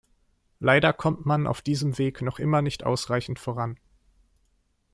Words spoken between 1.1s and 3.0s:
man auf diesem Weg noch immer nicht